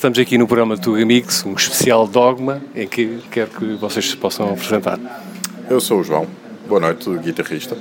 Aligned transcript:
estamos 0.00 0.18
aqui 0.18 0.38
no 0.38 0.46
programa 0.46 0.78
Tuga 0.78 1.04
Mix, 1.04 1.44
um 1.44 1.52
especial 1.52 2.08
dogma, 2.08 2.62
em 2.74 2.88
que 2.88 3.18
quero 3.30 3.50
que 3.50 3.74
vocês 3.74 4.08
se 4.08 4.16
possam 4.16 4.50
apresentar. 4.50 4.98
Eu 5.68 5.78
sou 5.78 6.00
o 6.00 6.02
João, 6.02 6.26
boa 6.66 6.80
noite, 6.80 7.10
guitarrista. 7.18 7.76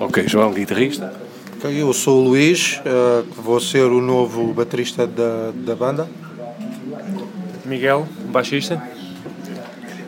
Ok, 0.00 0.26
João, 0.26 0.52
guitarrista. 0.52 1.14
Eu 1.62 1.92
sou 1.92 2.20
o 2.20 2.28
Luís, 2.30 2.80
uh, 2.80 3.24
vou 3.40 3.60
ser 3.60 3.84
o 3.84 4.00
novo 4.00 4.52
baterista 4.52 5.06
da, 5.06 5.52
da 5.54 5.76
banda. 5.76 6.08
Miguel, 7.64 8.08
baixista. 8.32 8.82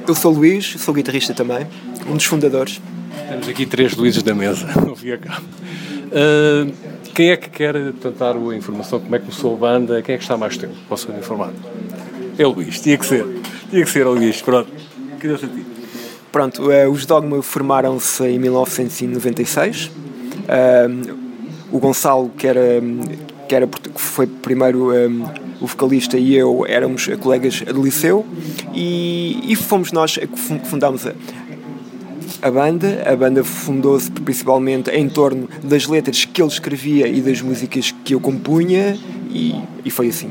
Eu 0.08 0.14
sou 0.16 0.32
o 0.32 0.34
Luís, 0.34 0.74
sou 0.80 0.92
guitarrista 0.92 1.34
também, 1.34 1.68
um 2.08 2.16
dos 2.16 2.24
fundadores. 2.24 2.80
Temos 3.28 3.48
aqui 3.48 3.64
três 3.64 3.94
Luíses 3.94 4.24
da 4.24 4.34
mesa, 4.34 4.66
não 4.84 4.96
vi 4.96 5.16
cá. 5.18 5.40
Uh, 5.40 6.93
quem 7.14 7.30
é 7.30 7.36
que 7.36 7.48
quer 7.48 7.74
tentar 7.92 8.32
a 8.32 8.56
informação 8.56 8.98
como 8.98 9.14
é 9.14 9.18
que 9.18 9.26
começou 9.26 9.54
a 9.54 9.56
banda? 9.56 10.02
Quem 10.02 10.16
é 10.16 10.18
que 10.18 10.24
está 10.24 10.36
mais 10.36 10.56
tempo? 10.56 10.74
Posso 10.88 11.10
informar? 11.12 11.52
É 12.36 12.44
o 12.44 12.50
Luís, 12.50 12.80
tinha 12.80 12.98
que 12.98 13.06
ser. 13.06 13.24
Tinha 13.70 13.84
que 13.84 13.90
ser 13.90 14.06
o 14.06 14.14
Luís, 14.14 14.42
pronto. 14.42 14.68
Queria-se 15.20 15.44
a 15.44 15.48
ti. 15.48 15.64
Pronto, 16.32 16.62
uh, 16.62 16.90
os 16.90 17.06
Dogma 17.06 17.40
formaram-se 17.40 18.24
em 18.24 18.38
1996. 18.40 19.86
Uh, 19.86 21.16
o 21.70 21.78
Gonçalo, 21.78 22.30
que 22.36 22.48
era, 22.48 22.82
que 23.48 23.54
era 23.54 23.66
que 23.68 24.00
foi 24.00 24.26
primeiro 24.26 24.92
um, 24.92 25.24
o 25.60 25.66
vocalista, 25.66 26.18
e 26.18 26.34
eu 26.34 26.66
éramos 26.68 27.06
colegas 27.20 27.54
de 27.54 27.72
liceu, 27.72 28.26
e, 28.74 29.40
e 29.44 29.54
fomos 29.54 29.92
nós 29.92 30.18
que 30.18 30.36
fundámos 30.68 31.06
a, 31.06 31.12
a 32.44 32.50
banda. 32.50 33.02
A 33.06 33.16
banda 33.16 33.42
fundou-se 33.42 34.10
principalmente 34.10 34.90
em 34.90 35.08
torno 35.08 35.48
das 35.62 35.86
letras 35.86 36.26
que 36.26 36.42
ele 36.42 36.48
escrevia 36.48 37.08
e 37.08 37.22
das 37.22 37.40
músicas 37.40 37.94
que 38.04 38.14
eu 38.14 38.20
compunha, 38.20 38.98
e, 39.30 39.54
e 39.82 39.90
foi 39.90 40.08
assim. 40.08 40.30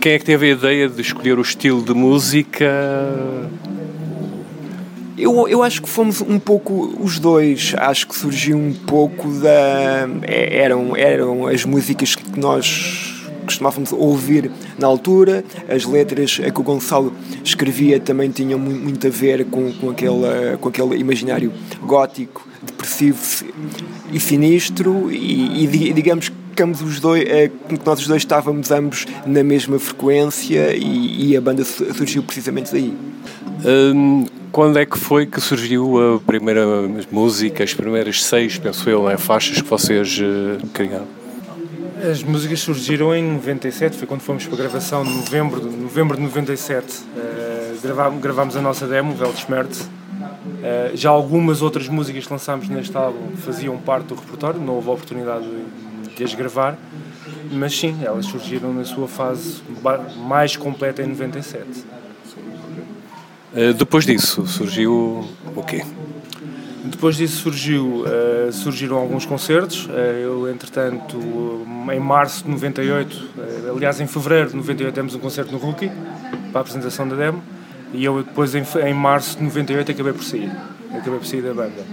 Quem 0.00 0.12
é 0.12 0.18
que 0.18 0.24
teve 0.24 0.46
a 0.46 0.52
ideia 0.52 0.88
de 0.88 1.00
escolher 1.00 1.38
o 1.38 1.42
estilo 1.42 1.82
de 1.82 1.94
música? 1.94 2.66
Eu, 5.16 5.48
eu 5.48 5.62
acho 5.62 5.80
que 5.80 5.88
fomos 5.88 6.20
um 6.20 6.38
pouco 6.38 6.96
os 7.00 7.20
dois. 7.20 7.74
Acho 7.76 8.08
que 8.08 8.16
surgiu 8.16 8.56
um 8.58 8.72
pouco 8.72 9.28
da. 9.40 10.08
É, 10.22 10.58
eram, 10.58 10.96
eram 10.96 11.46
as 11.46 11.64
músicas 11.64 12.16
que 12.16 12.38
nós 12.38 13.17
costumávamos 13.48 13.92
ouvir 13.92 14.50
na 14.78 14.86
altura, 14.86 15.44
as 15.68 15.84
letras 15.84 16.36
que 16.36 16.60
o 16.60 16.62
Gonçalo 16.62 17.12
escrevia 17.42 17.98
também 17.98 18.30
tinham 18.30 18.58
muito 18.58 19.06
a 19.06 19.10
ver 19.10 19.44
com, 19.46 19.72
com, 19.72 19.90
aquele, 19.90 20.56
com 20.60 20.68
aquele 20.68 20.96
imaginário 20.96 21.52
gótico, 21.82 22.46
depressivo 22.62 23.18
e 24.12 24.20
sinistro, 24.20 25.10
e, 25.10 25.64
e 25.64 25.92
digamos 25.92 26.28
que 26.28 26.62
os 26.62 26.98
dois, 26.98 27.24
que 27.24 27.86
nós 27.86 28.00
os 28.00 28.08
dois 28.08 28.22
estávamos 28.22 28.70
ambos 28.70 29.06
na 29.24 29.44
mesma 29.44 29.78
frequência 29.78 30.74
e, 30.74 31.30
e 31.30 31.36
a 31.36 31.40
banda 31.40 31.64
surgiu 31.64 32.22
precisamente 32.22 32.72
daí. 32.72 32.92
Hum, 33.64 34.26
quando 34.50 34.78
é 34.78 34.84
que 34.84 34.98
foi 34.98 35.24
que 35.26 35.40
surgiu 35.40 36.16
a 36.16 36.20
primeira 36.20 36.64
música, 37.12 37.62
as 37.62 37.74
primeiras 37.74 38.24
seis, 38.24 38.58
penso 38.58 38.90
eu, 38.90 39.04
né, 39.04 39.16
faixas 39.16 39.60
que 39.62 39.68
vocês 39.68 40.18
uh, 40.18 40.66
criaram? 40.72 41.17
As 42.00 42.22
músicas 42.22 42.60
surgiram 42.60 43.14
em 43.14 43.22
97, 43.22 43.96
foi 43.96 44.06
quando 44.06 44.20
fomos 44.20 44.46
para 44.46 44.54
a 44.54 44.58
gravação, 44.58 45.02
de 45.02 45.10
novembro, 45.10 45.64
novembro 45.64 46.16
de 46.16 46.22
97. 46.22 47.02
Uh, 47.02 47.80
gravámos, 47.82 48.22
gravámos 48.22 48.56
a 48.56 48.60
nossa 48.60 48.86
demo, 48.86 49.16
Weltschmerz. 49.18 49.80
Uh, 49.80 49.88
já 50.94 51.10
algumas 51.10 51.60
outras 51.60 51.88
músicas 51.88 52.24
que 52.24 52.32
lançámos 52.32 52.68
neste 52.68 52.96
álbum 52.96 53.36
faziam 53.36 53.76
parte 53.78 54.06
do 54.06 54.14
repertório, 54.14 54.60
não 54.60 54.74
houve 54.74 54.90
oportunidade 54.90 55.44
de, 55.44 56.14
de 56.14 56.24
as 56.24 56.34
gravar, 56.34 56.78
mas 57.50 57.76
sim, 57.76 57.98
elas 58.04 58.26
surgiram 58.26 58.72
na 58.72 58.84
sua 58.84 59.08
fase 59.08 59.60
mais 60.16 60.56
completa 60.56 61.02
em 61.02 61.06
97. 61.06 61.64
Eh, 63.54 63.72
depois 63.72 64.04
disso 64.04 64.46
surgiu 64.46 65.26
o 65.56 65.62
quê? 65.62 65.82
Depois 66.90 67.16
disso 67.16 67.42
surgiu, 67.42 68.04
uh, 68.04 68.52
surgiram 68.52 68.96
alguns 68.96 69.26
concertos. 69.26 69.86
Uh, 69.86 69.90
eu, 69.90 70.50
entretanto, 70.50 71.18
em 71.92 72.00
março 72.00 72.44
de 72.44 72.50
98, 72.50 73.28
aliás, 73.74 74.00
em 74.00 74.06
fevereiro 74.06 74.50
de 74.50 74.56
98, 74.56 74.94
temos 74.94 75.14
um 75.14 75.18
concerto 75.18 75.52
no 75.52 75.58
Rookie 75.58 75.90
para 76.50 76.60
a 76.60 76.62
apresentação 76.62 77.08
da 77.08 77.16
demo. 77.16 77.42
E 77.92 78.04
eu, 78.04 78.22
depois, 78.22 78.54
em, 78.54 78.62
em 78.86 78.94
março 78.94 79.38
de 79.38 79.44
98, 79.44 79.92
acabei 79.92 80.12
por 80.12 80.24
sair. 80.24 80.50
Acabei 80.94 81.18
por 81.18 81.26
sair 81.26 81.42
da 81.42 81.54
banda. 81.54 81.84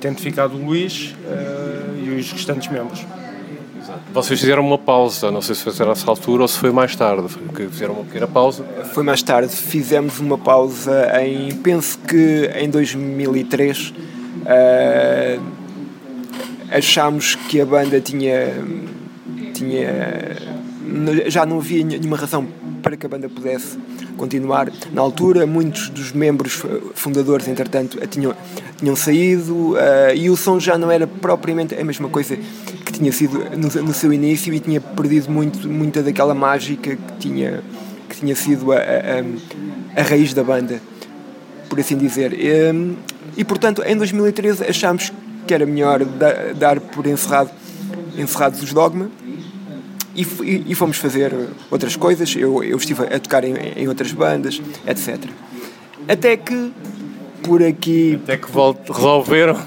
tendo 0.00 0.20
ficado 0.20 0.54
o 0.54 0.64
Luís 0.64 1.14
e 2.04 2.10
os 2.10 2.32
restantes 2.32 2.68
membros. 2.68 3.04
Vocês 4.12 4.40
fizeram 4.40 4.64
uma 4.64 4.78
pausa, 4.78 5.30
não 5.30 5.40
sei 5.40 5.54
se 5.54 5.62
foi 5.62 5.86
nessa 5.86 6.08
altura 6.08 6.42
ou 6.42 6.48
se 6.48 6.58
foi 6.58 6.70
mais 6.70 6.94
tarde, 6.94 7.26
fizeram 7.70 7.94
uma 7.94 8.04
pequena 8.04 8.26
pausa. 8.26 8.64
Foi 8.92 9.02
mais 9.02 9.22
tarde, 9.22 9.54
fizemos 9.54 10.18
uma 10.18 10.38
pausa 10.38 11.10
em, 11.22 11.50
penso 11.56 11.98
que 11.98 12.50
em 12.54 12.68
2003, 12.68 13.92
uh, 14.42 15.42
achámos 16.70 17.34
que 17.34 17.60
a 17.60 17.66
banda 17.66 18.00
tinha, 18.00 18.54
tinha, 19.54 20.36
já 21.28 21.44
não 21.44 21.58
havia 21.58 21.84
nenhuma 21.84 22.16
razão 22.16 22.46
para 22.82 22.96
que 22.96 23.06
a 23.06 23.08
banda 23.08 23.28
pudesse 23.28 23.78
continuar. 24.16 24.70
Na 24.92 25.00
altura, 25.00 25.46
muitos 25.46 25.88
dos 25.88 26.12
membros 26.12 26.62
fundadores, 26.94 27.46
entretanto, 27.48 27.98
tinham, 28.08 28.34
tinham 28.78 28.96
saído 28.96 29.72
uh, 29.72 30.14
e 30.14 30.28
o 30.28 30.36
som 30.36 30.58
já 30.58 30.76
não 30.76 30.90
era 30.90 31.06
propriamente 31.06 31.74
a 31.74 31.84
mesma 31.84 32.08
coisa 32.08 32.36
que 32.84 32.92
tinha 32.92 33.12
sido 33.12 33.38
no, 33.56 33.82
no, 33.82 33.94
seu 33.94 34.12
início 34.12 34.52
e 34.52 34.60
tinha 34.60 34.80
perdido 34.80 35.30
muito, 35.30 35.68
muita 35.68 36.02
daquela 36.02 36.34
mágica 36.34 36.96
que 36.96 37.12
tinha, 37.18 37.62
que 38.08 38.16
tinha 38.16 38.34
sido 38.34 38.72
a, 38.72 38.76
a, 38.76 40.00
a 40.00 40.02
raiz 40.02 40.34
da 40.34 40.42
banda, 40.42 40.80
por 41.72 41.80
assim 41.80 41.96
dizer. 41.96 42.34
E, 42.34 42.94
e 43.34 43.42
portanto, 43.42 43.82
em 43.86 43.96
2013 43.96 44.62
achámos 44.64 45.10
que 45.46 45.54
era 45.54 45.64
melhor 45.64 46.04
dar, 46.04 46.52
dar 46.52 46.78
por 46.78 47.06
encerrado, 47.06 47.50
encerrados 48.14 48.62
os 48.62 48.74
Dogma 48.74 49.10
e, 50.14 50.20
e, 50.68 50.74
fomos 50.74 50.98
fazer 50.98 51.34
outras 51.70 51.96
coisas. 51.96 52.36
Eu, 52.36 52.62
eu 52.62 52.76
estive 52.76 53.04
a 53.04 53.18
tocar 53.18 53.42
em, 53.42 53.54
em 53.74 53.88
outras 53.88 54.12
bandas, 54.12 54.60
etc. 54.86 55.30
Até 56.06 56.36
que 56.36 56.70
por 57.42 57.62
aqui. 57.62 58.20
Até 58.22 58.36
que 58.36 58.48
resolveram. 58.92 59.58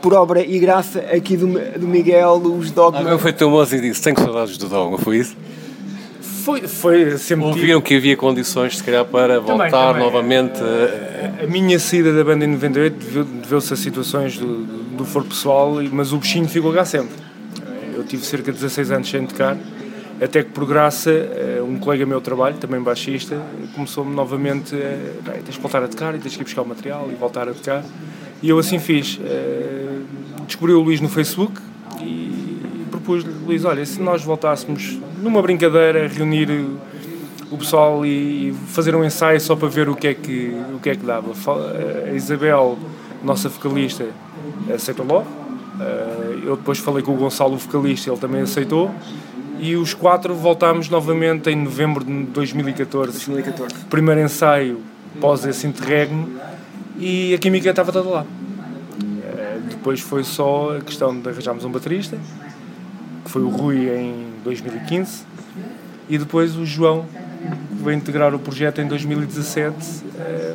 Por 0.00 0.14
obra 0.14 0.46
e 0.46 0.60
graça 0.60 1.00
aqui 1.12 1.36
do, 1.36 1.48
do 1.76 1.88
Miguel, 1.88 2.34
os 2.36 2.70
Dogma. 2.70 3.14
Ah, 3.14 3.18
foi 3.18 3.32
teu 3.32 3.50
moço 3.50 3.74
e 3.74 3.80
disse: 3.80 4.00
Tenho 4.00 4.16
saudades 4.16 4.56
do 4.56 4.68
Dogma, 4.68 4.96
foi 4.96 5.18
isso? 5.18 5.36
Foi, 6.46 6.60
foi 6.68 7.18
sempre. 7.18 7.44
Ouviram 7.44 7.80
que 7.80 7.96
havia 7.96 8.16
condições, 8.16 8.78
se 8.78 8.84
calhar, 8.84 9.04
para 9.04 9.40
também, 9.40 9.58
voltar 9.58 9.92
também. 9.92 10.02
novamente. 10.02 10.60
A, 10.62 11.44
a, 11.44 11.46
minha 11.46 11.78
saída 11.78 12.12
da 12.12 12.24
banda 12.24 12.44
em 12.44 12.48
98 12.48 13.24
deveu-se 13.42 13.74
a 13.74 13.76
situações 13.76 14.38
do, 14.38 14.64
do 14.96 15.04
for 15.04 15.24
pessoal, 15.24 15.74
mas 15.92 16.12
o 16.12 16.18
bichinho 16.18 16.48
ficou 16.48 16.72
cá 16.72 16.84
sempre 16.84 17.26
eu 17.96 18.04
tive 18.04 18.24
cerca 18.24 18.52
de 18.52 18.58
16 18.58 18.90
anos 18.90 19.08
sem 19.08 19.26
tocar, 19.26 19.56
até 20.20 20.42
que 20.42 20.50
por 20.50 20.66
graça 20.66 21.10
eh, 21.10 21.62
um 21.66 21.78
colega 21.78 22.04
meu 22.04 22.18
de 22.18 22.24
trabalho, 22.24 22.56
também 22.56 22.80
baixista, 22.80 23.40
começou-me 23.74 24.14
novamente 24.14 24.74
a 24.74 25.32
tens 25.32 25.54
de 25.54 25.60
voltar 25.60 25.82
a 25.82 25.88
tocar 25.88 26.14
e 26.14 26.18
tens 26.18 26.36
que 26.36 26.42
ir 26.42 26.44
buscar 26.44 26.62
o 26.62 26.68
material 26.68 27.08
e 27.10 27.14
voltar 27.14 27.48
a 27.48 27.54
tocar. 27.54 27.82
E 28.42 28.48
eu 28.48 28.58
assim 28.58 28.78
fiz. 28.78 29.18
Eh, 29.24 30.00
descobri 30.46 30.72
o 30.72 30.80
Luís 30.80 31.00
no 31.00 31.08
Facebook 31.08 31.60
e 32.02 32.86
propus-lhe, 32.90 33.32
Luís, 33.46 33.64
olha, 33.64 33.84
se 33.84 34.00
nós 34.00 34.22
voltássemos 34.22 34.98
numa 35.16 35.42
brincadeira 35.42 36.06
reunir 36.08 36.50
o 37.50 37.56
pessoal 37.58 38.04
e 38.04 38.54
fazer 38.68 38.94
um 38.94 39.04
ensaio 39.04 39.40
só 39.40 39.54
para 39.54 39.68
ver 39.68 39.88
o 39.88 39.94
que 39.94 40.08
é 40.08 40.14
que, 40.14 40.56
o 40.74 40.78
que, 40.80 40.90
é 40.90 40.96
que 40.96 41.04
dava. 41.04 41.32
A 42.08 42.12
Isabel, 42.12 42.78
nossa 43.22 43.48
vocalista, 43.48 44.06
aceitou 44.72 45.06
logo 45.06 45.46
eh, 45.80 46.38
eu 46.44 46.56
depois 46.56 46.78
falei 46.78 47.02
com 47.02 47.12
o 47.12 47.16
Gonçalo, 47.16 47.54
o 47.54 47.58
vocalista, 47.58 48.10
ele 48.10 48.18
também 48.18 48.42
aceitou. 48.42 48.90
E 49.58 49.74
os 49.74 49.94
quatro 49.94 50.34
voltámos 50.34 50.88
novamente 50.88 51.50
em 51.50 51.56
novembro 51.56 52.04
de 52.04 52.24
2014. 52.24 53.12
2014. 53.12 53.74
Primeiro 53.86 54.20
ensaio 54.20 54.80
pós 55.20 55.44
esse 55.46 55.66
interregno 55.66 56.28
e 56.98 57.34
a 57.34 57.38
química 57.38 57.70
estava 57.70 57.90
toda 57.92 58.08
lá. 58.08 58.26
Eh, 59.22 59.58
depois 59.70 60.00
foi 60.00 60.24
só 60.24 60.76
a 60.76 60.80
questão 60.80 61.18
de 61.18 61.28
arranjarmos 61.28 61.64
um 61.64 61.70
baterista, 61.70 62.18
que 63.24 63.30
foi 63.30 63.42
o 63.42 63.48
Rui 63.48 63.88
em 63.88 64.25
2015, 64.46 65.24
e 66.08 66.18
depois 66.18 66.56
o 66.56 66.64
João, 66.64 67.04
veio 67.82 67.96
integrar 67.96 68.34
o 68.34 68.38
projeto 68.38 68.80
em 68.80 68.86
2017, 68.86 69.76
eh, 70.18 70.54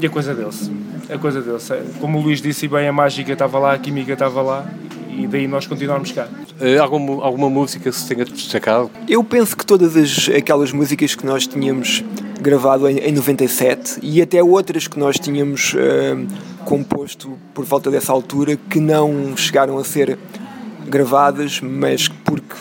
e 0.00 0.06
a 0.06 0.10
coisa 0.10 0.34
deu-se 0.34 0.70
a 1.10 1.18
coisa 1.18 1.40
dele. 1.40 1.58
Como 2.00 2.18
o 2.18 2.22
Luís 2.22 2.40
disse 2.40 2.68
bem, 2.68 2.88
a 2.88 2.92
mágica 2.92 3.32
estava 3.32 3.58
lá, 3.58 3.74
a 3.74 3.78
química 3.78 4.12
estava 4.12 4.42
lá 4.42 4.66
e 5.10 5.26
daí 5.26 5.46
nós 5.46 5.66
continuamos 5.66 6.12
cá. 6.12 6.28
Uh, 6.60 6.80
alguma, 6.80 7.24
alguma 7.24 7.50
música 7.50 7.90
se 7.90 8.06
tenha 8.06 8.24
destacado? 8.24 8.90
Eu 9.08 9.22
penso 9.22 9.56
que 9.56 9.64
todas 9.64 9.96
as, 9.96 10.28
aquelas 10.28 10.72
músicas 10.72 11.14
que 11.14 11.26
nós 11.26 11.46
tínhamos 11.46 12.04
gravado 12.40 12.88
em, 12.88 12.98
em 12.98 13.12
97 13.12 13.98
e 14.02 14.20
até 14.20 14.42
outras 14.42 14.88
que 14.88 14.98
nós 14.98 15.18
tínhamos 15.18 15.74
uh, 15.74 16.64
composto 16.64 17.38
por 17.52 17.64
volta 17.64 17.90
dessa 17.90 18.12
altura 18.12 18.56
que 18.56 18.80
não 18.80 19.36
chegaram 19.36 19.78
a 19.78 19.84
ser 19.84 20.18
gravadas, 20.86 21.60
mas 21.60 22.08
porque 22.08 22.54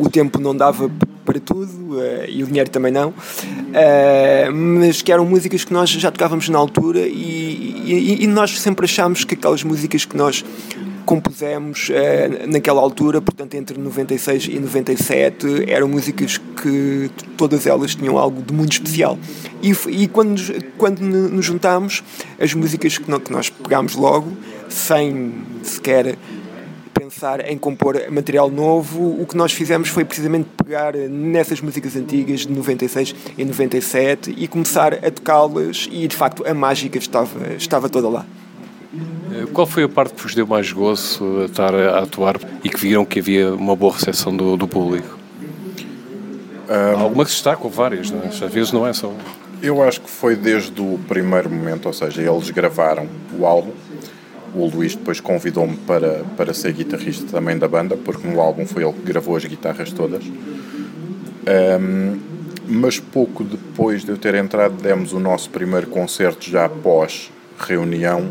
o 0.00 0.08
tempo 0.08 0.40
não 0.40 0.56
dava 0.56 0.90
para 1.24 1.38
tudo 1.38 1.96
uh, 1.96 2.24
e 2.28 2.42
o 2.42 2.46
dinheiro 2.46 2.70
também 2.70 2.90
não, 2.90 3.10
uh, 3.10 4.52
mas 4.52 5.02
que 5.02 5.12
eram 5.12 5.24
músicas 5.24 5.64
que 5.64 5.72
nós 5.72 5.90
já 5.90 6.10
tocávamos 6.10 6.48
na 6.48 6.58
altura 6.58 7.00
e, 7.00 7.82
e, 7.84 8.24
e 8.24 8.26
nós 8.26 8.58
sempre 8.58 8.86
achámos 8.86 9.24
que 9.24 9.34
aquelas 9.34 9.62
músicas 9.62 10.04
que 10.04 10.16
nós 10.16 10.44
compusemos 11.04 11.88
uh, 11.90 12.48
naquela 12.50 12.80
altura, 12.80 13.20
portanto 13.20 13.54
entre 13.54 13.78
96 13.78 14.46
e 14.46 14.58
97, 14.58 15.70
eram 15.70 15.88
músicas 15.88 16.38
que 16.38 17.10
todas 17.36 17.66
elas 17.66 17.94
tinham 17.94 18.16
algo 18.16 18.42
de 18.42 18.54
muito 18.54 18.72
especial. 18.72 19.18
E, 19.62 19.72
e 19.88 20.08
quando, 20.08 20.40
quando 20.78 21.00
nos 21.00 21.44
juntámos, 21.44 22.02
as 22.40 22.54
músicas 22.54 22.96
que, 22.96 23.04
que 23.04 23.32
nós 23.32 23.50
pegámos 23.50 23.94
logo, 23.94 24.32
sem 24.68 25.32
sequer 25.62 26.16
pensar 27.10 27.50
em 27.50 27.58
compor 27.58 28.00
material 28.08 28.48
novo, 28.48 29.20
o 29.20 29.26
que 29.26 29.36
nós 29.36 29.52
fizemos 29.52 29.88
foi 29.88 30.04
precisamente 30.04 30.48
pegar 30.64 30.94
nessas 30.94 31.60
músicas 31.60 31.96
antigas 31.96 32.46
de 32.46 32.52
96 32.52 33.14
e 33.36 33.44
97 33.44 34.34
e 34.38 34.46
começar 34.46 34.94
a 34.94 35.10
tocá-las 35.10 35.88
e 35.90 36.06
de 36.06 36.14
facto 36.14 36.46
a 36.46 36.54
mágica 36.54 36.98
estava, 36.98 37.54
estava 37.54 37.88
toda 37.88 38.08
lá. 38.08 38.24
Eh, 39.32 39.46
qual 39.52 39.66
foi 39.66 39.82
a 39.82 39.88
parte 39.88 40.14
que 40.14 40.22
vos 40.22 40.36
deu 40.36 40.46
mais 40.46 40.70
gozo 40.70 41.40
a 41.40 41.44
estar 41.46 41.74
a 41.74 41.98
atuar 41.98 42.36
e 42.62 42.68
que 42.68 42.78
viram 42.78 43.04
que 43.04 43.18
havia 43.18 43.52
uma 43.52 43.74
boa 43.74 43.92
recepção 43.92 44.36
do, 44.36 44.56
do 44.56 44.68
público? 44.68 45.18
Um, 46.68 47.00
Alguma 47.00 47.24
que 47.24 47.30
se 47.30 47.38
destaca, 47.38 47.64
ou 47.64 47.70
várias, 47.70 48.08
não 48.12 48.22
é? 48.22 48.28
às 48.28 48.38
vezes 48.38 48.70
não 48.70 48.86
é 48.86 48.92
só. 48.92 49.12
Eu 49.60 49.82
acho 49.82 50.00
que 50.00 50.08
foi 50.08 50.36
desde 50.36 50.80
o 50.80 50.98
primeiro 51.08 51.50
momento, 51.50 51.86
ou 51.86 51.92
seja, 51.92 52.22
eles 52.22 52.50
gravaram 52.50 53.08
o 53.36 53.44
álbum. 53.44 53.72
O 54.54 54.66
Luís 54.66 54.94
depois 54.94 55.20
convidou-me 55.20 55.76
para, 55.76 56.24
para 56.36 56.52
ser 56.52 56.72
guitarrista 56.72 57.26
também 57.30 57.56
da 57.56 57.68
banda, 57.68 57.96
porque 57.96 58.26
no 58.26 58.40
álbum 58.40 58.66
foi 58.66 58.82
ele 58.82 58.92
que 58.92 59.02
gravou 59.02 59.36
as 59.36 59.44
guitarras 59.44 59.92
todas. 59.92 60.24
Um, 60.24 62.18
mas 62.66 63.00
pouco 63.00 63.42
depois 63.42 64.04
de 64.04 64.10
eu 64.10 64.16
ter 64.16 64.34
entrado, 64.34 64.74
demos 64.80 65.12
o 65.12 65.18
nosso 65.18 65.50
primeiro 65.50 65.88
concerto 65.88 66.48
já 66.48 66.66
após 66.66 67.30
reunião 67.58 68.30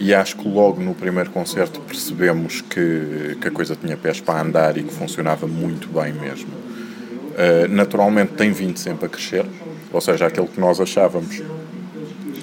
e 0.00 0.14
acho 0.14 0.36
que 0.36 0.48
logo 0.48 0.82
no 0.82 0.94
primeiro 0.94 1.30
concerto 1.30 1.80
percebemos 1.80 2.62
que, 2.62 3.36
que 3.40 3.48
a 3.48 3.50
coisa 3.50 3.76
tinha 3.76 3.96
pés 3.96 4.20
para 4.20 4.40
andar 4.40 4.76
e 4.76 4.82
que 4.82 4.92
funcionava 4.92 5.46
muito 5.46 5.88
bem 5.88 6.12
mesmo. 6.12 6.48
Uh, 6.48 7.68
naturalmente 7.68 8.32
tem 8.32 8.50
vindo 8.50 8.78
sempre 8.78 9.06
a 9.06 9.08
crescer, 9.08 9.44
ou 9.92 10.00
seja, 10.00 10.26
aquele 10.26 10.48
que 10.48 10.58
nós 10.58 10.80
achávamos 10.80 11.42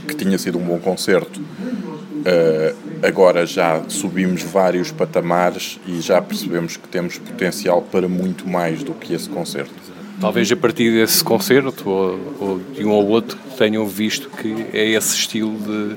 que 0.07 0.15
tinha 0.15 0.37
sido 0.37 0.57
um 0.57 0.63
bom 0.63 0.79
concerto, 0.79 1.41
uh, 1.41 2.86
agora 3.03 3.45
já 3.45 3.83
subimos 3.87 4.43
vários 4.43 4.91
patamares 4.91 5.79
e 5.87 6.01
já 6.01 6.21
percebemos 6.21 6.77
que 6.77 6.87
temos 6.87 7.17
potencial 7.17 7.81
para 7.81 8.07
muito 8.07 8.47
mais 8.47 8.83
do 8.83 8.93
que 8.93 9.13
esse 9.13 9.29
concerto. 9.29 9.73
Talvez 10.19 10.51
a 10.51 10.55
partir 10.55 10.91
desse 10.91 11.23
concerto 11.23 11.89
ou, 11.89 12.19
ou 12.39 12.59
de 12.59 12.83
um 12.83 12.89
ou 12.89 13.07
outro 13.07 13.37
tenham 13.57 13.85
visto 13.87 14.29
que 14.29 14.65
é 14.73 14.89
esse 14.89 15.15
estilo 15.15 15.55
de, 15.59 15.95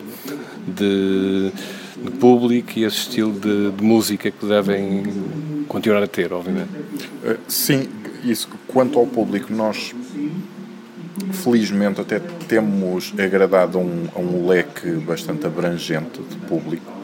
de, 0.67 1.53
de 2.05 2.11
público 2.19 2.79
e 2.79 2.85
esse 2.85 2.99
estilo 2.99 3.33
de, 3.33 3.71
de, 3.71 3.83
música 3.83 4.31
que 4.31 4.47
devem 4.47 5.05
continuar 5.69 6.03
a 6.03 6.07
ter, 6.07 6.33
obviamente. 6.35 6.69
Eh, 7.25 7.39
sim, 7.49 7.89
isso 8.23 8.47
quanto 8.69 8.99
ao 8.99 9.07
público, 9.07 9.51
nós 9.53 9.95
felizmente 11.43 12.01
até 12.01 12.19
temos 12.49 13.15
agradado 13.19 13.79
a 13.79 13.81
um, 13.81 14.09
um 14.17 14.47
leque 14.47 14.91
bastante 14.93 15.47
abrangente 15.47 16.21
de 16.23 16.37
público 16.47 17.01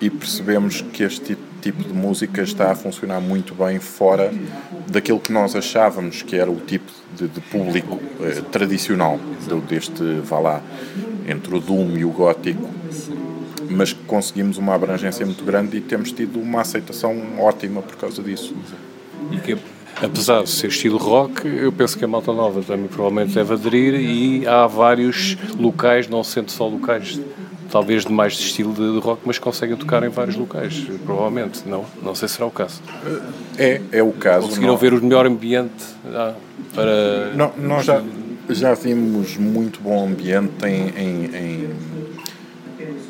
e 0.00 0.10
percebemos 0.10 0.80
que 0.80 1.02
este 1.02 1.36
tipo 1.62 1.82
de 1.82 1.94
música 1.94 2.42
está 2.42 2.72
a 2.72 2.74
funcionar 2.74 3.20
muito 3.20 3.54
bem 3.54 3.78
fora 3.78 4.32
daquilo 4.86 5.18
que 5.18 5.32
nós 5.32 5.54
achávamos 5.54 6.22
que 6.22 6.36
era 6.36 6.50
o 6.50 6.56
tipo 6.56 6.90
de, 7.16 7.28
de 7.28 7.40
público 7.40 8.00
eh, 8.20 8.42
tradicional 8.52 9.18
deste, 9.68 10.02
vá 10.22 10.38
lá, 10.38 10.62
entre 11.26 11.54
o 11.54 11.60
Doom 11.60 11.96
e 11.96 12.04
o 12.04 12.10
Gótico, 12.10 12.68
mas 13.70 13.92
conseguimos 13.92 14.58
uma 14.58 14.74
abrangência 14.74 15.24
muito 15.24 15.44
grande 15.44 15.78
e 15.78 15.80
temos 15.80 16.12
tido 16.12 16.38
uma 16.38 16.60
aceitação 16.60 17.16
ótima 17.38 17.80
por 17.80 17.96
causa 17.96 18.22
disso. 18.22 18.54
E 19.30 19.38
que, 19.38 19.56
apesar 20.02 20.42
de 20.42 20.50
ser 20.50 20.68
estilo 20.68 20.98
rock, 20.98 21.46
eu 21.46 21.72
penso 21.72 21.98
que 21.98 22.04
a 22.04 22.08
Malta 22.08 22.32
Nova 22.32 22.62
também 22.62 22.88
provavelmente 22.88 23.34
deve 23.34 23.54
aderir 23.54 23.94
e 23.94 24.46
há 24.46 24.66
vários 24.66 25.36
locais, 25.58 26.08
não 26.08 26.22
sendo 26.24 26.50
só 26.50 26.66
locais 26.66 27.18
talvez 27.70 28.04
de 28.04 28.12
mais 28.12 28.34
de 28.34 28.44
estilo 28.44 28.72
de, 28.72 29.00
rock, 29.00 29.22
mas 29.24 29.36
conseguem 29.36 29.76
tocar 29.76 30.02
em 30.04 30.08
vários 30.08 30.36
locais, 30.36 30.86
provavelmente, 31.04 31.62
não? 31.66 31.84
Não 32.00 32.14
sei 32.14 32.28
se 32.28 32.34
será 32.34 32.46
o 32.46 32.50
caso. 32.50 32.80
É, 33.58 33.80
é 33.90 34.00
o 34.00 34.12
caso. 34.12 34.46
Conseguiram 34.46 34.76
ver 34.76 34.94
o 34.94 35.02
melhor 35.02 35.26
ambiente 35.26 35.84
ah, 36.06 36.34
para... 36.72 37.32
Não, 37.34 37.52
nós 37.58 37.84
já, 37.84 38.00
já 38.48 38.74
vimos 38.74 39.36
muito 39.36 39.80
bom 39.80 40.06
ambiente 40.06 40.64
em, 40.64 40.88
em, 40.90 41.24
em, 41.34 41.70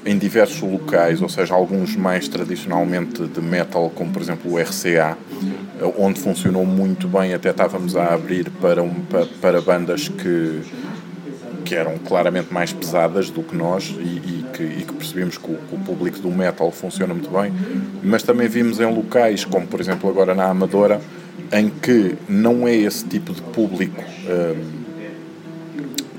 em, 0.05 0.19
diversos 0.19 0.61
locais, 0.61 1.21
ou 1.23 1.29
seja, 1.29 1.55
alguns 1.55 1.97
mais 1.97 2.29
tradicionalmente 2.29 3.27
de 3.27 3.41
metal, 3.41 3.91
como 3.95 4.13
por 4.13 4.23
exemplo 4.23 4.53
o 4.53 4.59
RCA, 4.59 5.17
onde 5.99 6.21
funcionou 6.21 6.65
muito 6.65 7.09
bem, 7.09 7.35
até 7.35 7.51
estávamos 7.51 7.97
a 7.97 8.15
abrir 8.15 8.51
para, 8.61 8.83
um, 8.83 8.95
para, 8.95 9.27
para 9.27 9.61
bandas 9.61 10.09
que 10.09 10.63
que 11.65 11.75
eram 11.75 11.97
claramente 11.99 12.53
mais 12.53 12.73
pesadas 12.73 13.31
do 13.31 13.43
que 13.43 13.57
nós 13.57 13.89
e, 13.99 14.03
e, 14.03 14.47
que, 14.53 14.63
e 14.63 14.85
que, 14.85 14.93
percebemos 14.93 15.39
que 15.39 15.51
o, 15.51 15.57
que 15.57 15.75
o, 15.75 15.79
público 15.79 16.19
do 16.19 16.31
metal 16.31 16.71
funciona 16.71 17.15
muito 17.15 17.31
bem, 17.31 17.53
mas 18.03 18.23
também 18.23 18.47
vimos 18.49 18.81
em 18.81 18.95
locais, 18.95 19.45
como 19.45 19.67
por 19.67 19.81
exemplo 19.81 20.09
agora 20.11 20.35
na 20.35 20.45
Amadora, 20.45 21.01
em 21.53 21.69
que 21.69 22.17
não 22.29 22.69
é 22.69 22.75
esse 22.77 23.05
tipo 23.07 23.33
de 23.33 23.41
público, 23.41 24.03
hum, 24.29 24.85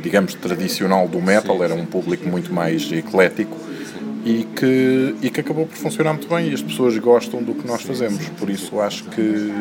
digamos, 0.01 0.33
tradicional 0.33 1.07
do 1.07 1.21
metal, 1.21 1.63
era 1.63 1.73
um 1.73 1.85
público 1.85 2.27
muito 2.27 2.53
mais 2.53 2.91
eclético 2.91 3.57
e 4.25 4.43
que, 4.43 5.15
e 5.21 5.29
que 5.29 5.39
acabou 5.39 5.67
por 5.67 5.77
funcionar 5.77 6.11
muito 6.11 6.27
bem 6.27 6.49
e 6.49 6.53
as 6.53 6.61
pessoas 6.61 6.97
gostam 6.97 7.43
do 7.43 7.53
que 7.53 7.67
nós 7.67 7.83
fazemos, 7.83 8.27
por 8.29 8.49
isso 8.49 8.81
acho 8.81 9.03
que 9.05 9.53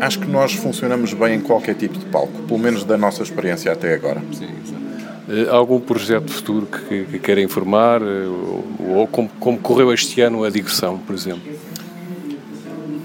acho 0.00 0.20
que 0.20 0.28
nós 0.28 0.54
funcionamos 0.54 1.12
bem 1.12 1.34
em 1.34 1.40
qualquer 1.40 1.74
tipo 1.74 1.98
de 1.98 2.06
palco, 2.06 2.42
pelo 2.44 2.58
menos 2.58 2.84
da 2.84 2.96
nossa 2.96 3.22
experiência 3.22 3.70
até 3.70 3.92
agora. 3.92 4.22
Sim, 4.32 4.46
uh, 4.46 5.50
algum 5.50 5.80
projeto 5.80 6.30
futuro 6.32 6.66
que, 6.66 7.04
que 7.04 7.18
queira 7.18 7.42
informar, 7.42 8.00
uh, 8.00 8.64
ou, 8.78 8.98
ou 8.98 9.06
como, 9.08 9.28
como, 9.40 9.58
correu 9.58 9.92
este 9.92 10.20
ano 10.20 10.44
a 10.44 10.48
digressão, 10.48 10.96
por 10.96 11.14
exemplo? 11.14 11.52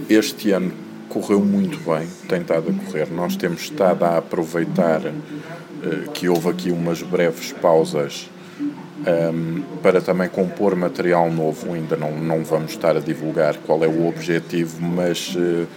Este 0.08 0.52
ano 0.52 0.72
correu 1.10 1.42
muito 1.42 1.80
bem, 1.80 2.08
tem 2.30 2.42
estado 2.42 2.70
a 2.70 2.86
correr. 2.86 3.10
Nós 3.12 3.36
temos 3.36 3.62
estado 3.64 4.04
a 4.06 4.18
aproveitar 4.20 5.02
uh, 5.02 6.12
que 6.14 6.30
houve 6.30 6.48
aqui 6.48 6.72
umas 6.72 7.02
breves 7.02 7.52
pausas 7.52 8.30
um, 9.06 9.62
para 9.82 10.02
também 10.02 10.28
compor 10.30 10.76
material 10.76 11.32
novo. 11.32 11.74
Ainda 11.74 11.96
não, 11.96 12.12
não 12.12 12.44
vamos 12.44 12.72
estar 12.72 12.96
a 12.98 13.00
divulgar 13.00 13.56
qual 13.58 13.84
é 13.84 13.88
o 13.88 14.08
objetivo, 14.08 14.82
mas 14.82 15.36
uh, 15.36 15.68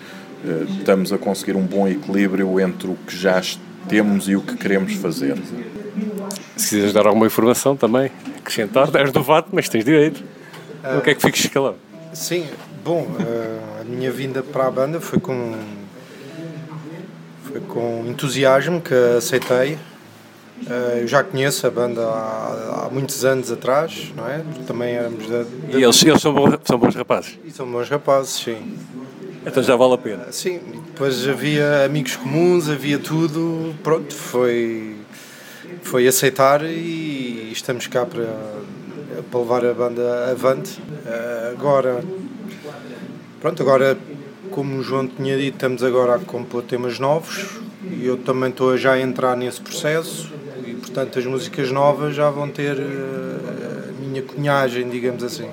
eh, 0.44 0.66
estamos 0.78 1.12
a 1.12 1.18
conseguir 1.18 1.56
um 1.56 1.64
bom 1.64 1.87
equilíbrio 1.87 2.61
entre 2.61 2.88
o 2.88 2.94
que 2.94 3.16
já 3.16 3.40
temos 3.88 4.28
e 4.28 4.37
o 4.37 4.40
que 4.40 4.56
queremos 4.56 4.94
fazer. 4.94 5.37
Se 6.56 6.70
quiseres 6.70 6.92
dar 6.92 7.06
alguma 7.06 7.26
informação 7.26 7.76
também, 7.76 8.11
acrescentar, 8.38 8.88
és 8.97 9.12
do 9.12 9.23
VAT, 9.23 9.47
mas 9.52 9.68
tens 9.68 9.85
direito. 9.85 10.23
Uh, 10.85 10.99
o 10.99 11.00
que 11.00 11.11
é 11.11 11.14
que 11.14 11.23
fiques 11.23 11.44
escalado? 11.44 11.76
Sim, 12.12 12.47
bom, 12.85 13.02
uh, 13.02 13.80
a 13.80 13.85
minha 13.85 14.11
vinda 14.11 14.42
para 14.42 14.66
a 14.66 14.70
banda 14.70 15.00
foi 15.00 15.18
com 15.18 15.54
foi 17.44 17.61
com 17.62 18.04
entusiasmo 18.06 18.80
que 18.80 18.94
aceitei. 19.16 19.78
Uh, 20.67 20.99
eu 21.00 21.09
já 21.09 21.23
conheço 21.23 21.67
a 21.67 21.71
banda 21.71 22.03
há, 22.05 22.87
há, 22.87 22.91
muitos 22.91 23.25
anos 23.25 23.50
atrás, 23.50 24.12
não 24.17 24.29
é? 24.29 24.43
Também 24.67 24.95
éramos 24.95 25.29
da, 25.29 25.43
da... 25.43 25.79
E 25.79 25.83
eles, 25.83 26.03
eles 26.05 26.21
são, 26.21 26.35
bons, 26.35 26.59
são 26.65 26.79
bons 26.79 26.95
rapazes? 26.95 27.38
E 27.45 27.50
são 27.50 27.71
bons 27.71 27.88
rapazes, 27.88 28.33
sim. 28.33 28.77
Então 29.47 29.62
já 29.62 29.77
vale 29.77 29.95
a 29.95 29.99
pena. 29.99 30.27
Sim, 30.31 30.61
depois 30.87 31.27
havia 31.27 31.85
amigos 31.85 32.17
comuns, 32.17 32.69
havia 32.69 32.99
tudo, 32.99 33.75
pronto, 33.83 34.12
foi, 34.12 34.97
foi 35.81 36.07
aceitar 36.07 36.62
e 36.65 37.50
estamos 37.53 37.87
cá 37.87 38.05
para, 38.05 38.27
para 39.31 39.41
levar 39.41 39.65
a 39.65 39.73
banda 39.73 40.31
avante. 40.31 40.79
Eh, 41.07 41.55
agora, 41.57 42.05
pronto, 43.41 43.62
agora, 43.62 43.97
como 44.50 44.77
o 44.77 44.83
João 44.83 45.07
tinha 45.07 45.37
dito, 45.38 45.55
estamos 45.55 45.83
agora 45.83 46.17
a 46.17 46.19
compor 46.19 46.62
temas 46.62 46.99
novos 46.99 47.59
e 47.91 48.05
eu 48.05 48.19
também 48.19 48.50
estou 48.50 48.77
já 48.77 48.95
a 48.95 49.00
entrar 49.00 49.37
nesse 49.37 49.61
processo 49.61 50.38
portanto, 50.99 51.19
as 51.21 51.26
músicas 51.26 51.71
novas 51.71 52.14
já 52.17 52.28
vão 52.28 52.49
ter 52.49 52.76
eh, 52.76 53.88
a 53.88 54.00
minha 54.00 54.21
cunhagem, 54.21 54.88
digamos 54.88 55.23
assim. 55.23 55.49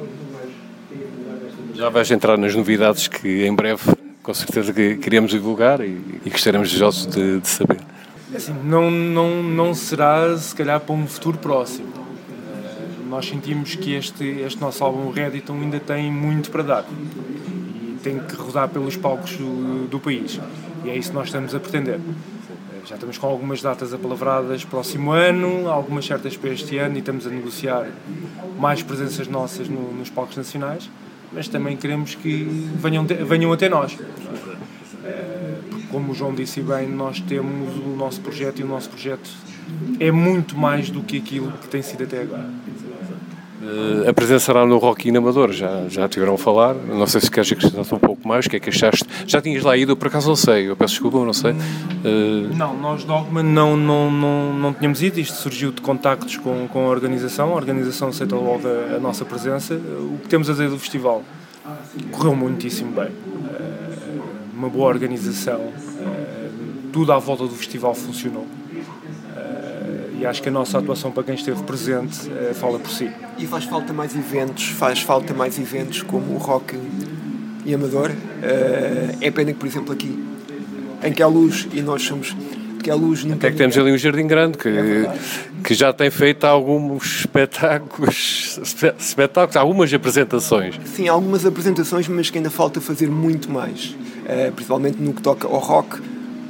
Já 1.75 1.89
vais 1.89 2.09
entrar 2.09 2.35
nas 2.35 2.55
novidades 2.55 3.07
que 3.07 3.45
em 3.45 3.53
breve, 3.53 3.83
com 4.23 4.33
certeza, 4.33 4.73
que 4.73 4.95
queremos 4.95 5.29
divulgar 5.29 5.81
e, 5.81 6.01
e 6.25 6.29
desejosos 6.29 7.05
de, 7.05 7.39
de 7.39 7.47
saber. 7.47 7.77
É 8.33 8.37
assim, 8.37 8.55
não, 8.63 8.89
não, 8.89 9.43
não 9.43 9.73
será, 9.75 10.35
se 10.35 10.55
calhar, 10.55 10.79
para 10.79 10.95
um 10.95 11.05
futuro 11.05 11.37
próximo. 11.37 11.93
Nós 13.07 13.27
sentimos 13.27 13.75
que 13.75 13.93
este, 13.93 14.23
este 14.23 14.59
nosso 14.59 14.83
álbum 14.83 15.11
Redditon 15.11 15.53
ainda 15.53 15.79
tem 15.79 16.11
muito 16.11 16.49
para 16.49 16.63
dar 16.63 16.85
e 16.89 17.97
tem 18.01 18.17
que 18.17 18.35
rodar 18.35 18.67
pelos 18.69 18.97
palcos 18.97 19.33
do, 19.33 19.87
do 19.87 19.99
país. 19.99 20.39
E 20.83 20.89
é 20.89 20.97
isso 20.97 21.09
que 21.09 21.15
nós 21.15 21.27
estamos 21.27 21.53
a 21.53 21.59
pretender. 21.59 21.99
Já 22.85 22.93
estamos 22.93 23.17
com 23.17 23.25
algumas 23.25 23.63
datas 23.63 23.95
apalavradas 23.95 24.63
próximo 24.63 25.11
ano, 25.11 25.67
algumas 25.67 26.05
certas 26.05 26.37
para 26.37 26.51
este 26.51 26.77
ano 26.77 26.95
e 26.95 26.99
estamos 26.99 27.25
a 27.25 27.31
negociar 27.31 27.89
mais 28.59 28.83
presenças 28.83 29.27
nossas 29.27 29.67
no, 29.67 29.91
nos 29.91 30.11
palcos 30.11 30.37
nacionais, 30.37 30.87
mas 31.33 31.47
também 31.47 31.75
queremos 31.75 32.13
que 32.13 32.43
venham, 32.75 33.03
venham 33.03 33.51
até 33.51 33.67
nós. 33.67 33.95
Porque, 33.95 35.87
como 35.89 36.11
o 36.11 36.15
João 36.15 36.35
disse 36.35 36.61
bem, 36.61 36.87
nós 36.87 37.19
temos 37.21 37.75
o 37.75 37.95
nosso 37.97 38.21
projeto 38.21 38.59
e 38.59 38.63
o 38.63 38.67
nosso 38.67 38.89
projeto 38.89 39.31
é 39.99 40.11
muito 40.11 40.55
mais 40.55 40.91
do 40.91 41.01
que 41.01 41.17
aquilo 41.17 41.51
que 41.53 41.67
tem 41.67 41.81
sido 41.81 42.03
até 42.03 42.21
agora. 42.21 42.47
Uh, 43.65 44.07
a 44.07 44.13
presença 44.13 44.53
lá 44.53 44.63
no 44.63 44.77
Rock 44.77 45.09
in 45.09 45.17
Amador, 45.17 45.51
já, 45.51 45.87
já 45.89 46.07
tiveram 46.07 46.35
a 46.35 46.37
falar, 46.37 46.75
não 46.75 47.07
sei 47.07 47.19
se 47.19 47.31
queres 47.31 47.51
acrescentar 47.51 47.81
um 47.81 47.99
pouco 47.99 48.27
mais, 48.27 48.45
o 48.45 48.49
que 48.49 48.57
é 48.57 48.59
que 48.59 48.69
achaste? 48.69 49.03
Já 49.25 49.41
tinhas 49.41 49.63
lá 49.63 49.75
ido, 49.75 49.97
por 49.97 50.07
acaso 50.07 50.27
não 50.29 50.35
sei, 50.35 50.69
eu 50.69 50.75
peço 50.75 50.93
desculpa, 50.93 51.17
não 51.25 51.33
sei. 51.33 51.53
Uh... 51.53 52.55
Não, 52.55 52.77
nós 52.77 53.03
Dogma 53.03 53.41
não, 53.41 53.75
não, 53.75 54.11
não, 54.11 54.53
não 54.53 54.73
tínhamos 54.73 55.01
ido, 55.01 55.19
isto 55.19 55.35
surgiu 55.37 55.71
de 55.71 55.81
contactos 55.81 56.37
com, 56.37 56.67
com 56.67 56.85
a 56.85 56.89
organização, 56.89 57.53
a 57.53 57.55
organização 57.55 58.09
aceita 58.09 58.35
logo 58.35 58.67
a, 58.67 58.97
a 58.97 58.99
nossa 58.99 59.25
presença. 59.25 59.73
O 59.73 60.19
que 60.21 60.27
temos 60.27 60.47
a 60.47 60.53
dizer 60.53 60.69
do 60.69 60.77
festival? 60.77 61.23
Correu 62.11 62.35
muitíssimo 62.35 62.91
bem, 62.91 63.07
uh, 63.07 64.23
uma 64.55 64.69
boa 64.69 64.89
organização, 64.89 65.73
tudo 66.93 67.11
à 67.11 67.17
volta 67.17 67.43
do 67.43 67.55
festival 67.55 67.95
funcionou 67.95 68.45
e 70.19 70.25
acho 70.25 70.41
que 70.41 70.49
a 70.49 70.51
nossa 70.51 70.77
atuação 70.77 71.11
para 71.11 71.23
quem 71.23 71.35
esteve 71.35 71.61
presente 71.63 72.27
uh, 72.29 72.53
fala 72.53 72.79
por 72.79 72.91
si. 72.91 73.09
E 73.37 73.45
faz 73.45 73.65
falta 73.65 73.93
mais 73.93 74.15
eventos, 74.15 74.69
faz 74.69 75.01
falta 75.01 75.33
mais 75.33 75.59
eventos 75.59 76.01
como 76.01 76.35
o 76.35 76.37
Rock 76.37 76.77
e 77.65 77.73
Amador. 77.73 78.11
Uh, 78.11 79.17
é 79.21 79.31
pena 79.31 79.53
que, 79.53 79.59
por 79.59 79.67
exemplo, 79.67 79.93
aqui 79.93 80.23
em 81.03 81.11
que 81.11 81.21
há 81.21 81.27
luz 81.27 81.67
e 81.73 81.81
nós 81.81 82.01
somos 82.01 82.35
que 82.81 82.91
a 82.91 82.95
luz 82.95 83.25
Até 83.25 83.49
que 83.49 83.57
temos 83.57 83.75
ali 83.79 83.91
um 83.91 83.97
jardim 83.97 84.27
grande 84.27 84.59
que, 84.59 84.69
é 84.69 85.17
que 85.63 85.73
já 85.73 85.91
tem 85.91 86.11
feito 86.11 86.43
alguns 86.45 87.21
espetáculos, 87.21 88.59
espetáculos, 88.99 89.55
algumas 89.55 89.91
apresentações. 89.91 90.79
Sim, 90.85 91.07
algumas 91.07 91.47
apresentações, 91.47 92.07
mas 92.07 92.29
que 92.29 92.37
ainda 92.37 92.51
falta 92.51 92.79
fazer 92.79 93.09
muito 93.09 93.49
mais, 93.51 93.95
uh, 94.25 94.51
principalmente 94.51 95.01
no 95.01 95.13
que 95.13 95.21
toca 95.21 95.47
ao 95.47 95.57
rock 95.57 95.99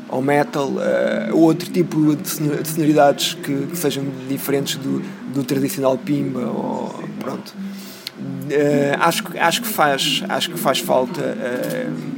ao 0.10 0.22
metal, 0.22 0.70
uh, 0.70 1.36
outro 1.36 1.70
tipo 1.70 2.16
de 2.16 2.28
sonoridades 2.68 3.34
que, 3.34 3.68
que 3.68 3.78
sejam 3.78 4.06
diferentes 4.30 4.76
do, 4.76 5.02
do, 5.34 5.44
tradicional 5.44 5.98
pimba 5.98 6.42
ou 6.42 7.04
pronto. 7.20 7.54
Uh, 8.20 8.96
acho, 9.00 9.24
acho, 9.40 9.62
que 9.62 9.68
faz, 9.68 10.24
acho 10.30 10.52
que 10.52 10.58
faz 10.58 10.80
falta 10.80 11.22
uh, 11.22 12.16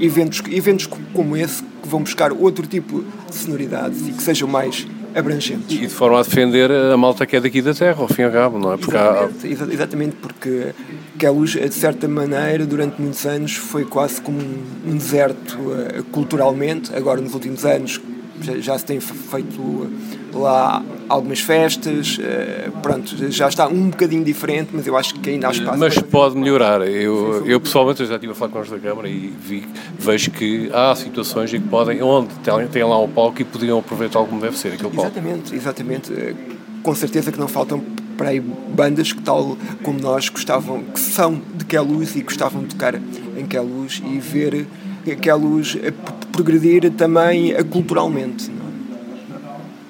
eventos, 0.00 0.42
eventos 0.50 0.88
como 1.12 1.36
esse 1.36 1.62
que 1.62 1.88
vão 1.88 2.02
buscar 2.02 2.32
outro 2.32 2.66
tipo 2.66 3.04
de 3.28 3.34
sonoridades 3.34 4.08
e 4.08 4.12
que 4.12 4.22
sejam 4.22 4.48
mais 4.48 4.86
abrangentes. 5.14 5.70
E 5.70 5.80
de 5.80 5.88
forma 5.88 6.18
a 6.18 6.22
defender 6.22 6.70
a 6.70 6.96
malta 6.96 7.26
que 7.26 7.36
é 7.36 7.40
daqui 7.40 7.62
da 7.62 7.74
terra, 7.74 8.00
ao 8.00 8.08
fim 8.08 8.22
e 8.22 8.24
ao 8.24 8.32
cabo, 8.32 8.58
não 8.58 8.72
é? 8.72 8.76
Porque 8.76 8.96
exatamente, 8.96 9.46
há... 9.46 9.74
exatamente, 9.74 10.16
porque 10.16 10.74
Queluz, 11.18 11.50
de 11.50 11.74
certa 11.74 12.06
maneira, 12.06 12.64
durante 12.64 13.00
muitos 13.00 13.26
anos 13.26 13.54
foi 13.54 13.84
quase 13.84 14.20
como 14.20 14.38
um 14.38 14.96
deserto 14.96 15.58
uh, 15.58 16.04
culturalmente. 16.12 16.94
Agora, 16.94 17.20
nos 17.20 17.34
últimos 17.34 17.64
anos, 17.64 18.00
já, 18.40 18.58
já, 18.58 18.78
se 18.78 18.84
tem 18.84 19.00
feito 19.00 19.90
lá 20.32 20.82
algumas 21.08 21.40
festas, 21.40 22.18
uh, 22.18 22.70
pronto, 22.80 23.30
já 23.30 23.48
está 23.48 23.66
um 23.66 23.90
bocadinho 23.90 24.22
diferente, 24.22 24.70
mas 24.72 24.86
eu 24.86 24.96
acho 24.96 25.14
que 25.14 25.30
ainda 25.30 25.48
há 25.48 25.50
espaço. 25.50 25.78
Mas 25.78 25.98
pode 25.98 26.36
melhorar. 26.36 26.82
Eu, 26.82 27.44
eu 27.46 27.60
pessoalmente 27.60 28.00
eu 28.00 28.06
já 28.06 28.14
estive 28.14 28.32
a 28.32 28.36
falar 28.36 28.52
com 28.52 28.60
os 28.60 28.70
da 28.70 28.78
Câmara 28.78 29.08
e 29.08 29.32
vi, 29.40 29.66
vejo 29.98 30.30
que 30.30 30.70
há 30.72 30.94
situações 30.94 31.52
em 31.52 31.60
que 31.60 31.68
podem, 31.68 32.00
onde 32.00 32.28
têm 32.70 32.84
lá 32.84 33.00
um 33.00 33.08
palco 33.08 33.42
e 33.42 33.44
podiam 33.44 33.80
aproveitar 33.80 34.20
como 34.24 34.40
deve 34.40 34.56
ser 34.56 34.68
aquele 34.68 34.90
palco. 34.90 35.10
Exatamente, 35.10 35.54
exatamente. 35.54 36.12
Eh, 36.12 36.34
com 36.82 36.94
certeza 36.94 37.32
que 37.32 37.38
não 37.38 37.48
faltam 37.48 37.82
para 38.18 38.30
aí 38.30 38.40
bandas 38.40 39.12
que 39.12 39.22
tal 39.22 39.56
como 39.82 39.98
nós 40.00 40.28
gostavam, 40.28 40.82
que 40.82 41.00
são 41.00 41.40
de 41.54 41.64
Queluz 41.64 42.16
e 42.16 42.22
gostavam 42.22 42.62
de 42.62 42.74
tocar 42.74 42.96
em 42.96 43.46
Queluz 43.46 44.02
e 44.04 44.18
ver 44.18 44.66
Queluz 45.22 45.78
progredir 46.32 46.90
também 46.90 47.54
culturalmente. 47.70 48.50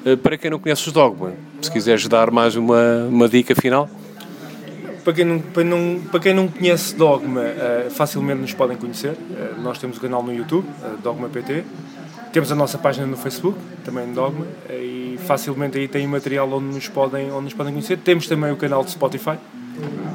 Eh, 0.05 0.15
para 0.15 0.37
quem 0.37 0.51
não 0.51 0.59
conhece 0.59 0.87
os 0.87 0.93
Dogma, 0.93 1.33
se 1.61 1.71
quiseres 1.71 2.07
dar 2.07 2.31
mais 2.31 2.55
uma, 2.55 3.07
uma 3.11 3.29
dica 3.29 3.55
final. 3.55 3.89
Para 5.03 5.13
quem, 5.13 5.25
não, 5.25 5.39
para, 5.39 5.65
não, 5.65 6.01
para 6.11 6.21
quem 6.21 6.35
não 6.35 6.49
conhece 6.49 6.95
Dogma, 6.95 7.41
uh, 7.41 7.91
facilmente 7.91 8.43
nos 8.43 8.53
podem 8.53 8.77
conhecer. 8.77 9.13
Uh, 9.13 9.61
nós 9.63 9.79
temos 9.79 9.97
o 9.97 10.01
canal 10.01 10.23
no 10.23 10.35
YouTube, 10.35 10.67
uh, 10.67 10.99
Dogma 11.03 11.29
PT. 11.29 11.65
Temos 12.31 12.53
a 12.53 12.55
nossa 12.55 12.77
página 12.77 13.07
no 13.07 13.17
Facebook, 13.17 13.59
também 13.85 14.13
Dogma, 14.13 14.47
e 14.69 15.08
facilmente 15.29 15.77
aí 15.77 15.87
tem 15.87 16.07
material 16.07 16.51
onde 16.51 16.75
nos, 16.75 16.89
podem, 16.89 17.31
onde 17.31 17.45
nos 17.45 17.55
podem 17.55 17.75
conhecer. 17.75 17.99
Temos 17.99 18.27
também 18.27 18.51
o 18.51 18.57
canal 18.57 18.83
de 18.83 18.91
Spotify, 18.91 19.37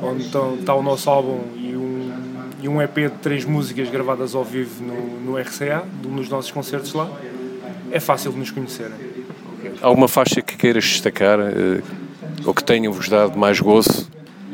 onde 0.02 0.24
está, 0.24 0.74
o 0.74 0.82
nosso 0.82 1.08
álbum 1.08 1.40
e 1.56 1.76
um, 1.76 2.12
e 2.60 2.68
um 2.68 2.82
EP 2.82 2.96
de 2.96 3.10
três 3.22 3.46
músicas 3.46 3.90
gravadas 3.90 4.34
ao 4.34 4.44
vivo 4.44 4.84
no, 4.84 5.20
no 5.20 5.38
RCA, 5.38 5.84
um 6.04 6.16
dos 6.16 6.30
nossos 6.30 6.50
concertos 6.50 6.94
lá. 6.94 7.08
É 7.92 8.00
fácil 8.00 8.32
de 8.32 8.40
nos 8.40 8.50
conhecerem. 8.50 8.94
Alguma 9.82 10.08
faixa 10.08 10.42
que 10.42 10.58
queiras 10.58 10.84
destacar 10.84 11.40
uh, 11.40 11.84
ou 12.44 12.54
que 12.54 12.64
tenha-vos 12.64 13.08
dado 13.08 13.38
mais 13.38 13.60
gozo? 13.60 14.10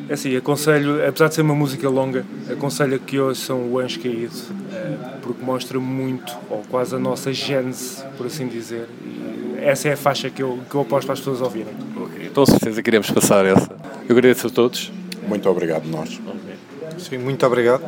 É 0.10 0.14
assim, 0.14 0.36
aconselho, 0.36 1.08
apesar 1.08 1.30
de 1.30 1.36
ser 1.36 1.42
uma 1.42 1.56
música 1.56 1.88
longa, 1.88 2.26
aconselho 2.52 3.00
que 3.00 3.18
ouçam 3.18 3.72
o 3.72 3.80
Anjo 3.80 4.02
Caído, 4.02 4.36
uh, 4.36 5.20
porque 5.22 5.42
mostra 5.42 5.80
muito, 5.80 6.36
ou 6.50 6.64
quase 6.70 6.96
a 6.96 7.00
nossa 7.00 7.32
gênese, 7.32 8.04
por 8.18 8.26
assim 8.26 8.48
dizer. 8.48 8.90
E 9.06 9.49
essa 9.64 9.90
é 9.90 9.94
a 9.94 9.98
faixa 9.98 10.30
que 10.30 10.42
eu, 10.42 10.60
que 10.70 10.76
eu 10.76 10.82
aposto 10.82 11.06
para 11.06 11.14
as 11.14 11.20
pessoas 11.20 11.42
ouvirem. 11.42 11.74
Okay. 11.96 12.28
Então, 12.28 12.46
certeza 12.46 12.82
queremos 12.82 13.10
passar 13.12 13.46
essa. 13.46 13.72
Eu 14.08 14.18
agradeço 14.18 14.48
a 14.48 14.50
todos. 14.50 14.92
Muito 15.28 15.50
obrigado, 15.50 15.86
nós. 15.86 16.20
Okay. 16.20 17.00
Sim, 17.00 17.18
muito 17.20 17.46
obrigado. 17.46 17.84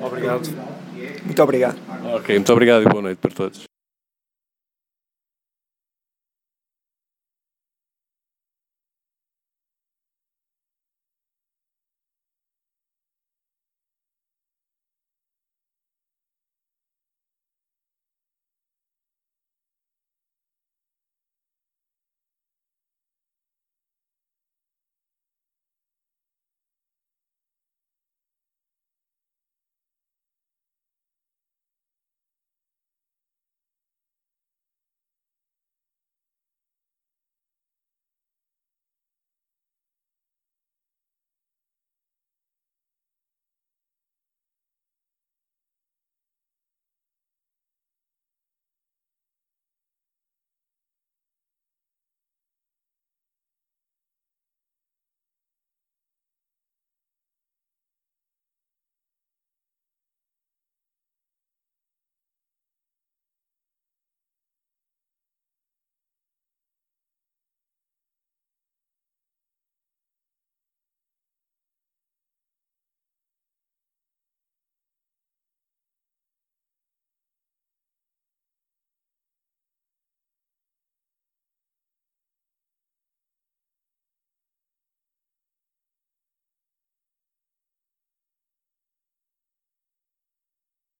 Obrigado. 0.00 0.48
Muito 1.24 1.42
obrigado. 1.42 1.76
Ok, 2.14 2.36
muito 2.36 2.52
obrigado 2.52 2.82
e 2.82 2.88
boa 2.88 3.02
noite 3.02 3.18
para 3.18 3.30
todos. 3.30 3.73